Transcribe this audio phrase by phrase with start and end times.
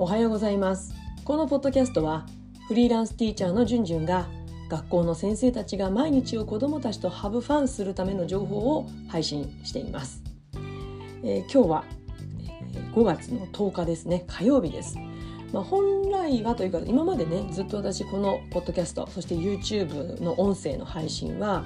[0.00, 0.94] おはようございます。
[1.24, 2.24] このポッドキャストは
[2.68, 4.28] フリーランスティーチャーのじゅんじゅんが
[4.68, 10.22] 学校の先生たちが毎日を子どもたちとハブファンするための情報を配信しています、
[11.24, 11.84] えー、今日は
[12.94, 14.24] 5月の10日ですね。
[14.28, 14.96] 火曜日です。
[15.52, 21.64] まあ、本来はというか今までねずっと私このポッドキャストそして YouTube の音声の配信は、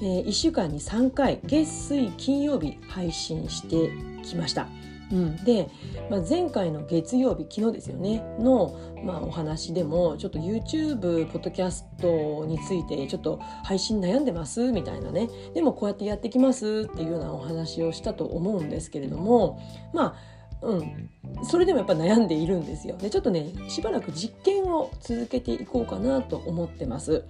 [0.00, 3.90] えー、1週間に3回月水金曜日配信して
[4.22, 4.66] きました。
[5.12, 5.68] うん、で、
[6.10, 14.72] まあ、前回の月曜日昨日ですよねの、まあ、お話でもちょっと YouTube ポッドキャストについてちょっと配信悩んでます？
[14.72, 15.28] みたいなね。
[15.54, 16.88] でもこうやってやってきます？
[16.92, 19.60] っていうようなお話をしたと思うんですけれども
[19.92, 21.10] まあうん、
[21.44, 22.96] それでもやっぱ悩んでいるんですよ。
[22.96, 27.24] でちょっとねしばらく実験を続けていこうかなと思ってます。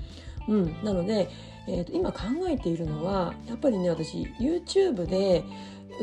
[0.49, 1.29] うん、なので、
[1.67, 5.43] えーと、今考えているのはやっぱりね私 YouTube で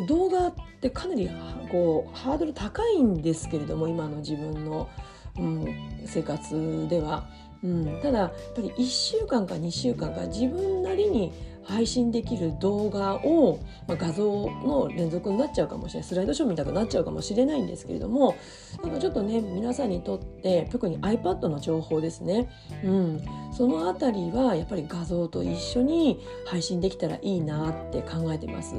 [0.07, 1.29] 動画ってかなり
[1.69, 4.89] こうハードル高いんですけれども今の自分の、
[5.37, 7.27] うん、生活では。
[7.63, 11.31] うん、ただやっぱり1週間か2週間か自分なりに
[11.65, 18.35] 配信できる動画を、まあ、画像の連続になっちゃうかもしれないスライドショーみたくなっちゃうかもしれないんですけれども
[18.81, 22.49] なんかちょっとね皆さんにとって特に iPad の情報ですね、
[22.83, 23.23] うん、
[23.53, 28.75] そのあたりはやっぱり画像と一緒に配信できたらいいなって考えてます。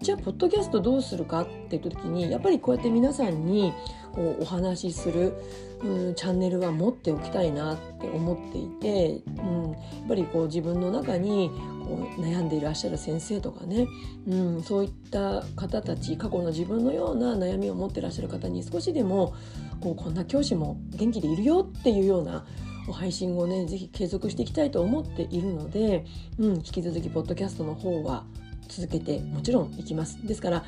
[0.00, 3.72] じゃあポッドキャストどうするかって言った時にやっぱりこうやって皆さんに
[4.12, 5.34] こうお話しする、
[5.82, 11.50] うん、チャンネルは持っておきたいなって思っていて、うん、やっぱりこう自分の中に
[11.84, 13.86] こう悩んでいらっしゃる先生とかね、
[14.26, 19.34] うん、そういった方たち過去の自分のような悩みを持ってらっしゃる方に少しでも
[19.80, 22.46] こうこんな教師も元気でいるよっていうような
[22.92, 26.04] 配信をね是非継続していきたいと思っているので、
[26.38, 28.24] うん、引き続きポッドキャストの方は
[28.68, 30.24] 続けてもちろんいきます。
[30.26, 30.64] ですから、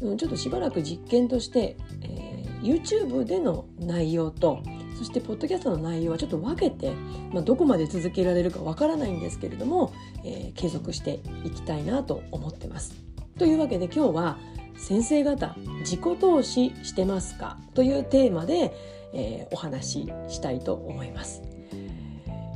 [0.00, 4.62] うん、ちょっとしばらく実験として、えー、YouTube での内容と
[4.96, 6.92] そしてポッドキャストの内容はちょっと分けて、
[7.32, 9.94] まあ、どこまで続けられるかわからないんですけれども、
[10.24, 12.94] えー、継続していきたいなと思ってます。
[13.38, 14.38] というわけで今日は
[14.76, 17.58] 先生方自己投資してますか？
[17.74, 18.74] というテーマで、
[19.14, 21.42] えー、お話ししたいと思います。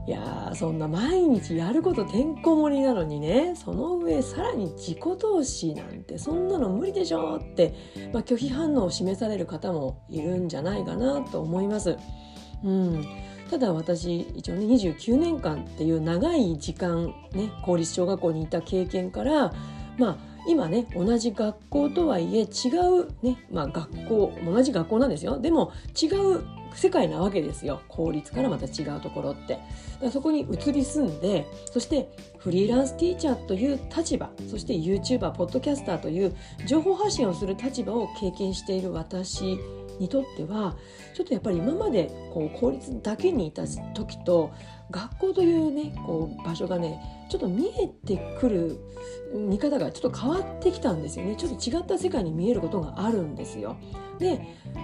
[0.07, 7.75] いやそんな毎日やることてんこ盛りなのにねその上さらに自己投資なんてそんなの無理でしょって、
[8.13, 11.97] まあ、拒否反応を示される方もいるんじゃないかなと思います。
[12.63, 13.05] うん、
[13.51, 19.53] ただ私一応ね29年間っていう長い時間ね公立小学校にいた経験から
[19.99, 20.17] まあ
[20.47, 22.69] 今ね同じ学校とはいえ違
[23.03, 26.43] うね、まあ、学校同じ学校なんですよでも違う
[26.75, 27.81] 世界なわけですよ。
[27.89, 29.55] 公立からまた違うところって。
[29.55, 29.63] だか
[30.07, 32.09] らそこに移り住んでそして
[32.39, 36.35] フリーランスティーチャーという立場そして YouTuber ポッドキャスターという
[36.67, 39.59] 情報発信をする立場を経験している私
[39.99, 40.77] にとっては
[41.15, 44.53] ちょっとやっぱり今までこう公立だけにいた時と
[44.91, 47.01] 学校というねこう場所がね
[47.31, 48.79] ちょっと見えてくる
[49.35, 53.77] 見方がちょっと変わってきたんですよねちょっと違った世界に見えることがあるんですよ。
[54.19, 54.41] で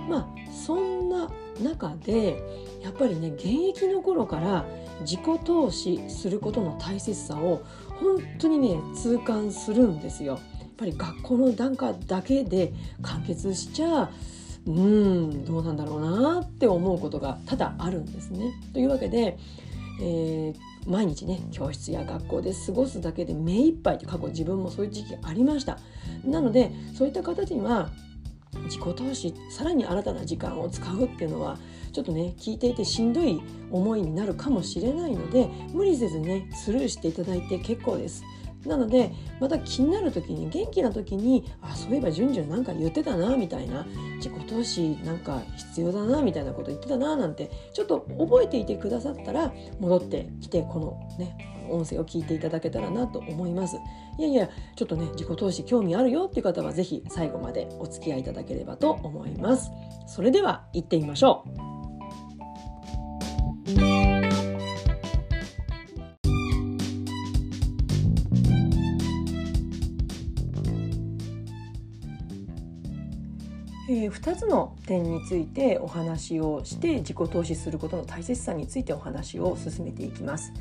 [0.08, 1.30] まあそんな
[1.62, 2.42] 中で
[2.82, 4.64] やっぱりね現役の頃から
[5.02, 7.62] 自己投資することの大切さを
[8.00, 10.34] 本当にね痛感するんですよ。
[10.34, 12.72] やっぱり学校の段階だけで
[13.02, 14.10] 完結しちゃ
[14.66, 18.52] うんどうなんだろうなって思うことが多々あるんですね。
[18.72, 19.38] というわけで、
[20.00, 20.54] えー、
[20.86, 25.78] 毎日ね教室や学校で過ごすだけで目いっぱいって過去自分もそういう時期ありました。
[26.24, 27.90] なのでそういった方には
[28.64, 31.58] 自己投資さらに新たな時間を使うっていうのは
[31.92, 38.24] ちょっとね聞いていてしんどい思いになるかもしれないので無理せずねスルーしていただいて結構です。
[38.66, 43.86] なのでまた気になる時に元気な時にあそういえばじゅんじゅんなんか言ってたなみたいな。
[44.20, 53.78] 自己投資なんか必要だなみたいなこと言ってたななんてちょっと覚えていてくださったら戻ってきてこのね音声を聞いていただけたらなと思います。
[54.18, 59.70] いやいやちょっとね自己投資興味あるよっていう方は是非最後までお付き合いいただければと思います。
[60.06, 61.44] それでは行ってみましょ
[61.76, 61.79] う。
[73.92, 80.52] えー、2つの点についてお話をして自己投資することの大切さについてお話を進めていきます。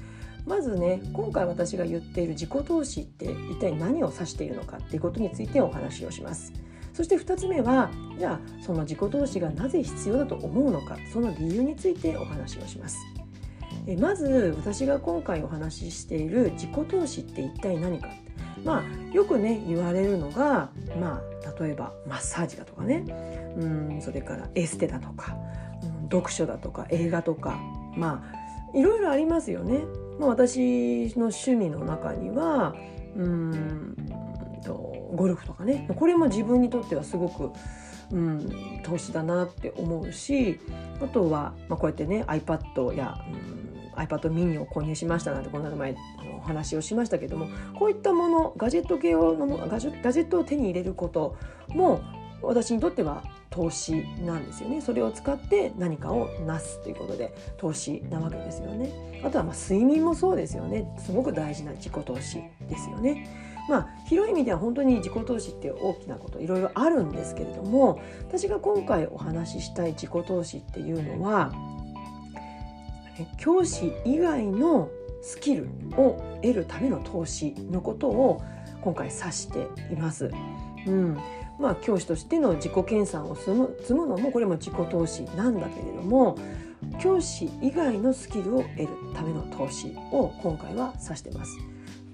[0.48, 6.52] まずね今回私が言っている自己投資って一体何を指しているのかっていうことについてお話をします。
[6.92, 12.98] そして2つ目はじゃあその自己投資がなぜ必要だと思うのかその理由についてお話をします。
[13.86, 18.10] えまず私が今回お話ししている自己投資って一体何か
[18.64, 20.70] まあよくね言われるのが
[21.00, 23.06] まあ例えばマッサージだとかね。
[23.58, 25.36] うんそれからエステだとか、
[25.84, 27.60] うん、読書だとか映画とか。
[27.96, 28.40] まあ
[28.74, 29.84] いろいろありますよね。
[30.20, 32.76] まあ、私の趣味の中には
[33.16, 33.96] うん
[34.64, 34.74] と
[35.16, 35.90] ゴルフとかね。
[35.96, 37.52] これも自分にとってはすごく、
[38.12, 40.60] うん、投資だなって思うし
[41.02, 43.59] あとは、まあ、こうやってね iPad や、うん、
[44.00, 46.00] iPad mini を購入しましたなんてこんなの前の
[46.38, 47.48] お話をしましたけども
[47.78, 49.36] こういったものガジェット系を
[49.70, 51.38] ガジェットを手に入れること
[51.70, 52.02] も
[52.42, 54.80] 私にとっては投資なんですよね。
[54.80, 59.22] それを使って何かをなすということで投資なわけですよね。
[59.24, 60.88] あとはま睡眠もそうですよね。
[61.04, 63.28] すごく大事な自己投資ですよね。
[63.70, 71.54] まあ広い意味では本当に自己投資って大きなこといろいろあるんですけれども私が今回お話ししたい自己投資っていうのは
[73.38, 74.90] 教師以外の
[75.22, 78.42] スキルを得るための投資のことを
[78.82, 80.32] 今回指しています。
[80.88, 81.18] うん、
[81.60, 86.38] まあ、教師としての自己研鑽を積む積むのもこれも自己投資なんだけれども
[87.00, 91.58] 教師以外のスキルを得るための投資を今回は指してます。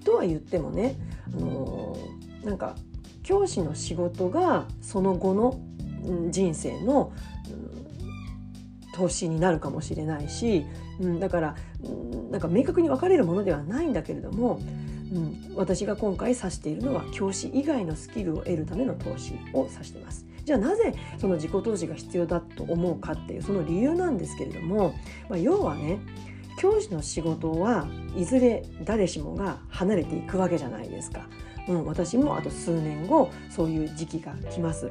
[0.04, 0.94] とは言ってもね、
[1.26, 2.76] あのー、なんか
[3.22, 5.60] 教師の仕事がその後の
[6.30, 7.12] 人生の、
[8.96, 10.64] 投資になるかもしれないし、
[11.00, 14.60] うん、だから、うん、なんか明確に分かれるものではないんだけれども
[15.12, 20.26] うん、私が今回指しているのは教師以外のスキルを得るための投資を指しています。
[20.44, 24.94] じゃあなぜその自己投資が必要だと思うかっていうその理由なんですけれども、
[25.28, 26.00] まあ、要はね
[26.58, 31.28] 教師の仕事はいずれ誰しもが離れていくわけじゃないですか。
[31.68, 34.90] うん、私もあと数年後そういう時期が来ます。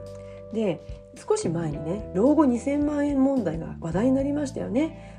[0.53, 0.79] で
[1.15, 5.13] 少し前にね老後2000万円問題が話題になりましたよね。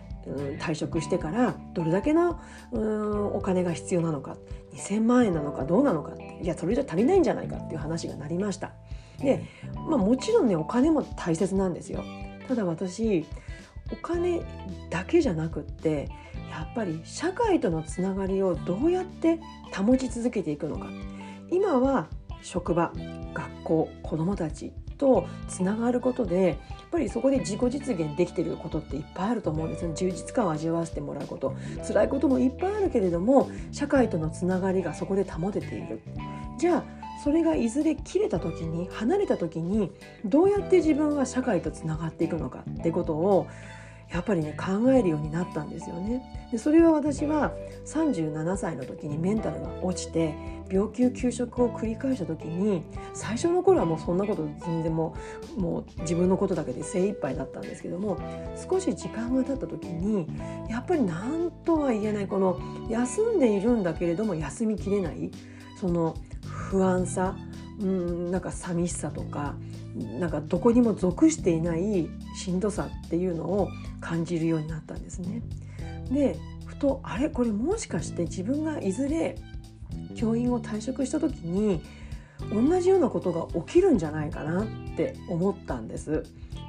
[0.58, 2.40] 退職してからどれだけの
[2.73, 4.37] お金が必要なのか
[4.75, 8.73] 2,000万円なのかどうなのかいやそれじゃ足りないんじゃないかっていう話がなりました。
[9.20, 9.44] で、
[9.88, 12.02] まあ、もちろんねお金も大切なんですよ。
[12.49, 13.25] ただ私
[13.93, 14.43] お金
[14.90, 16.08] だけじゃなくって
[16.50, 19.38] やっぱり社会とのつながりをどうやって
[19.73, 20.88] 保ち続けていくのか
[21.50, 22.08] 今は
[22.43, 22.93] 職場
[23.32, 26.56] 学校子どもたちとつながることでやっ
[26.90, 29.93] ぱりそこで自己実現できてることっていっぱいあると思うんですよ。
[29.94, 31.54] 充実感を味わわせてもらうこと。
[31.87, 36.00] 辛いこともいっぱいあるけれども社会とのつながりがそこで保てている。
[36.58, 36.84] じゃあ
[37.22, 39.90] それがいずれ切れた時に離れた時に
[40.25, 43.46] どうやって自分は社会とつながっていくのかってことを
[44.10, 46.48] やっぱりね考えるようになったんですよね。
[46.52, 47.52] でそれは私は
[47.86, 50.34] 37歳の時にメンタルが落ちて
[50.70, 55.16] 病休休職を繰り返した時に最初の頃はもうそんなこと全然も
[55.56, 58.18] うもう自分のことだけで精一杯だったんですけども
[58.70, 60.26] 少し時間が経った時に
[60.68, 65.30] やっぱり何とは言えないこの休んでいるんだけれども休みきれない
[65.80, 67.36] その不安さ
[67.81, 69.55] うんなんか寂しさとか
[70.19, 73.69] なんかどこにも属していないしんどさっていうのを
[74.00, 75.43] 感じるようになったんですね。
[76.11, 79.37] でふとあれこれもしかして自分がいずれ
[80.14, 81.82] 教員を退職した時に
[82.52, 86.25] 同じようなことが起きるんじゃないかなって思ったんです。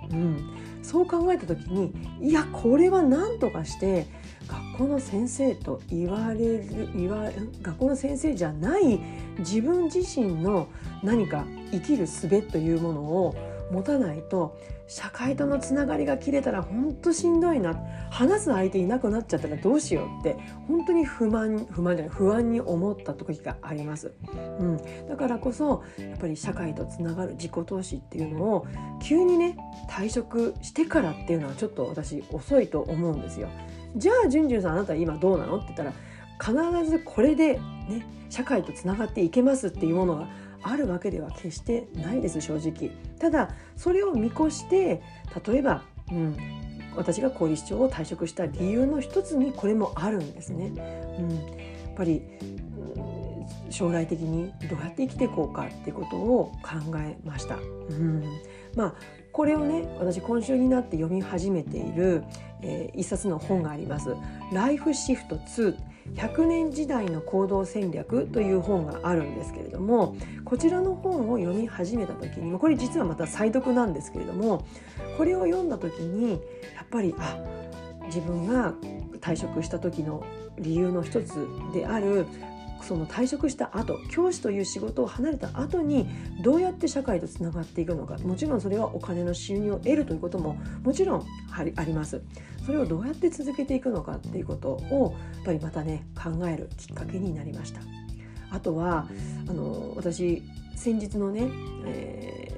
[0.10, 0.40] うん、
[0.84, 4.08] そう考えた時にいやこれは何とかして
[4.48, 7.30] 学校の先生と言われる言わ
[7.62, 9.00] 学校の先生じゃない
[9.40, 10.68] 自分自身の
[11.04, 13.36] 何か生きる術というものを
[13.72, 17.76] 持たないと社会とのつながりが切れたら本当しんどいな
[18.10, 20.38] 話す相手いなくなっちゃったらどうしようって
[20.68, 28.68] 本当に不満不満じゃない不安に思った時があります、うん、だからこそやっぱり社会とつながる自己投資っていうのを
[29.04, 29.58] 急にね
[29.90, 33.50] 退職してからっていうのはちょっと私遅いと思うんですよ。
[33.98, 35.58] じゃあじゅんじゅんさんあなた今どうなの？
[35.58, 35.94] って言ったら
[36.40, 37.56] 必ずこれで
[37.90, 40.28] ね社会とつながっていけますっていうものが
[40.62, 45.02] あるわけでは決してないです正直ただそれを見越して
[45.46, 46.38] 例えば、うん、
[46.96, 50.72] 私が小理事長を退職した理由の一つにこれもあるんですね。
[51.20, 51.42] うん、や
[51.92, 52.22] っぱり
[53.70, 57.56] 将来的にどうやって生きていこうかっていうことを考えました。
[57.56, 57.60] う
[57.94, 58.24] ん、
[58.76, 58.96] まあ
[59.38, 62.24] これをね私今週になって読み始めている、
[62.64, 64.16] えー、一冊の本があります
[64.52, 65.78] 「ライフシフト2」
[66.18, 74.66] 100年時代の行動戦略という本があるんですけれどもこちらの本を読み始めた時にこれ実はまた再読なんですけれども
[75.18, 76.38] これを読んだ時にや
[76.84, 77.38] っぱりあ
[78.08, 78.74] 自分が
[79.22, 80.24] 退職した時の
[80.58, 82.26] 理由の一つである
[82.84, 86.08] その退職した後教師という仕事を離れた後に
[86.42, 88.18] どうやって社会とつながっていくのか。
[88.20, 92.22] もちろんそれはお金の収入を得るということももちろんあります。
[92.66, 97.82] それをどうやって続けていくのかっていうことをやっぱりまたね考えるきっかけになりました。
[98.52, 99.08] あとは
[99.48, 100.44] あの私
[100.76, 101.50] 先日のね、
[101.86, 102.58] えー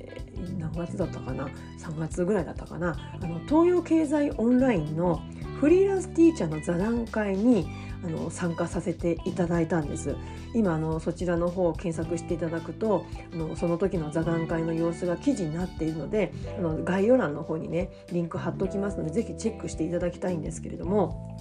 [0.57, 1.49] 何月だったかな
[1.79, 2.95] ？3月ぐらいだったかな？
[3.21, 5.21] あの東洋経済オンラインの
[5.59, 7.67] フリーランスティーチャーの座談会に
[8.03, 10.15] あの参加させていただいたんです。
[10.53, 21.37] 今あのそちらの方を検索していただくとあのその時の座談会の様子が記事になっているのであの概要欄の方にねリンク貼っておきますので是非チェックしていただきたいんですけれども。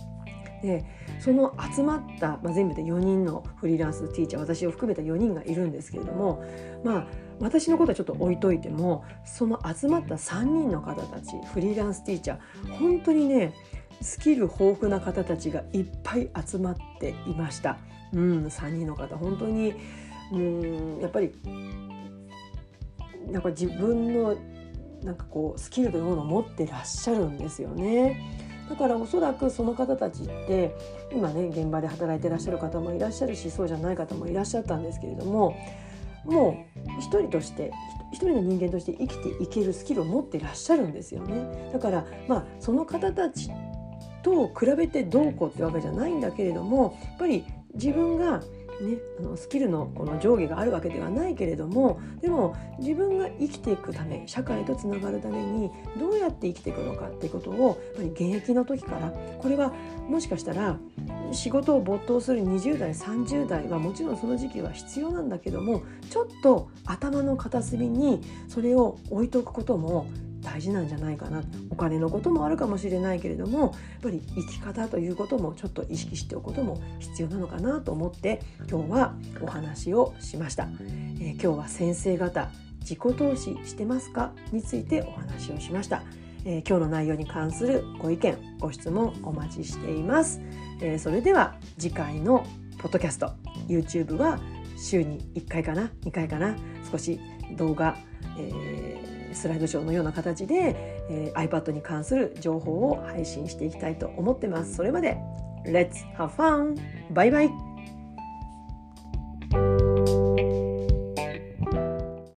[0.63, 0.85] で
[1.21, 6.45] その集まった、まあ、全部で4人のフリーランスティーチャー私を含めた4人がいるんですけれども
[6.85, 7.07] まあ
[7.41, 13.55] 私のことはちょっと置いといてもその集まった3人の方たちフリーランスティーチャー本当にね
[14.01, 17.79] スキル豊富な方たちがいっぱい集まっていました。
[18.13, 19.75] うん、3人の方本当に
[20.33, 21.33] うんやっぱり
[23.31, 24.37] なんか自分の
[25.03, 28.49] なんかこうスキルというものを持ってらっしゃるんですよね。
[28.69, 30.75] だからおそらくその方たちって
[31.13, 35.57] 今ね現場で働いてらっしゃる方もいらっしゃるしそうじゃない方もいらっしゃったんですけれども
[36.25, 37.73] もう一人として
[38.13, 41.71] 一人の人間として生きていけるスキルを持ってらっしゃるんですよね。
[41.73, 43.51] だからまあその方たち
[44.29, 47.45] と比べてどうこうってわけじゃないんだけれどもやっぱり
[47.75, 48.43] 自分が
[48.81, 55.69] ね、あのスキルのこの上下があるわけではないけれどもでも自分が生きていくため社会とつながるために
[55.99, 59.73] どうやって生きていくのかっていうことをやっぱり現役の時からこれは
[60.09, 60.79] もしかしたら
[61.33, 70.07] 仕事を没頭する20代30代はもちろんその時期は必要なんだけどもちょっと頭の片隅にそれを置いとくことも
[70.53, 71.43] 大事なんじゃないかな。
[71.71, 73.71] お金のこともあるかもしれないけれどもやっ
[74.03, 80.69] ぱり生き方ということもちょっと意識しておくことも必要なのかなと思って今日はお話をしました、
[81.21, 82.51] えー、今日は先生方
[82.81, 86.03] 自己投資してますかについてお話をしました、
[86.45, 90.41] えー、今日の内容に関するご意見ご質問お待ちしています、
[90.81, 92.47] えー、それでは次回の
[92.79, 93.33] ポッドキャスト
[93.69, 94.41] YouTube は
[94.77, 96.57] 週に1回かな2回かな
[96.91, 97.21] 少し
[97.57, 97.97] 動画、
[98.39, 98.98] えー
[99.39, 104.75] スライドショーのような形で、えー、iPad に関する情報を配信していきたいと思ってます。
[104.75, 105.17] それまで
[105.65, 106.77] Let's have fun!
[107.11, 107.68] バイバイ